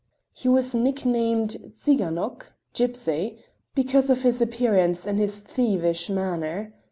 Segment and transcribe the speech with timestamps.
[0.33, 3.37] He was nicknamed Tsiganok (gypsy)
[3.75, 6.73] because of his appearance and his thievish manner.